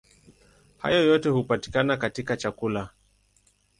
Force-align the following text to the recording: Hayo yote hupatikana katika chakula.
Hayo 0.77 1.03
yote 1.03 1.29
hupatikana 1.29 1.97
katika 1.97 2.37
chakula. 2.37 2.89